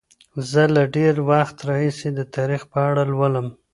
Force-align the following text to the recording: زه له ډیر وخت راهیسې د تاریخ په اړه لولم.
زه 0.49 0.63
له 0.75 0.83
ډیر 0.95 1.13
وخت 1.29 1.57
راهیسې 1.69 2.09
د 2.13 2.21
تاریخ 2.35 2.61
په 2.71 2.79
اړه 2.89 3.03
لولم. 3.11 3.47